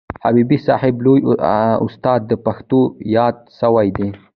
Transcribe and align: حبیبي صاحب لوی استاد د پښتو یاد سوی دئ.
حبیبي 0.25 0.57
صاحب 0.67 0.95
لوی 1.05 1.19
استاد 1.85 2.19
د 2.29 2.33
پښتو 2.45 2.79
یاد 3.15 3.35
سوی 3.59 3.87
دئ. 3.97 4.09